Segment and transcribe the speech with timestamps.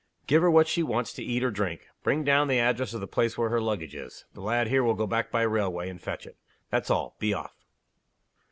[0.25, 1.85] Give her what she wants to eat or drink.
[2.01, 4.25] Bring down the address of the place where her luggage is.
[4.33, 6.37] The lad here will go back by railway, and fetch it.
[6.71, 7.15] That's all.
[7.19, 7.53] Be off."